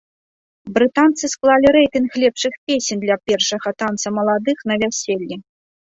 Брытанцы 0.77 1.25
склалі 1.33 1.67
рэйтынг 1.77 2.17
лепшых 2.23 2.53
песень 2.71 3.03
для 3.07 3.15
першага 3.27 3.69
танца 3.83 4.07
маладых 4.17 4.57
на 4.73 4.79
вяселлі. 4.87 5.35